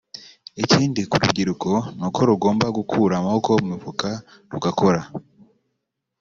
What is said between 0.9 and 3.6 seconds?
ku rubyiruko ni uko rugomba gukura amaboko